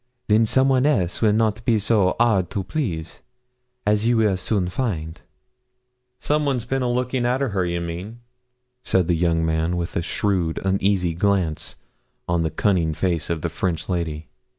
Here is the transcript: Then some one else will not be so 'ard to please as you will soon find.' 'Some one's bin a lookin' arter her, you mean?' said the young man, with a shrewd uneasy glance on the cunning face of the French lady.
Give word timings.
Then 0.29 0.47
some 0.47 0.67
one 0.67 0.87
else 0.87 1.21
will 1.21 1.31
not 1.31 1.63
be 1.63 1.77
so 1.77 2.15
'ard 2.19 2.49
to 2.49 2.63
please 2.63 3.21
as 3.85 4.03
you 4.03 4.17
will 4.17 4.35
soon 4.35 4.67
find.' 4.67 5.21
'Some 6.17 6.43
one's 6.43 6.65
bin 6.65 6.81
a 6.81 6.89
lookin' 6.89 7.23
arter 7.23 7.49
her, 7.49 7.63
you 7.67 7.81
mean?' 7.81 8.19
said 8.83 9.07
the 9.07 9.13
young 9.13 9.45
man, 9.45 9.77
with 9.77 9.95
a 9.95 10.01
shrewd 10.01 10.59
uneasy 10.65 11.13
glance 11.13 11.75
on 12.27 12.41
the 12.41 12.49
cunning 12.49 12.95
face 12.95 13.29
of 13.29 13.43
the 13.43 13.49
French 13.49 13.89
lady. 13.89 14.27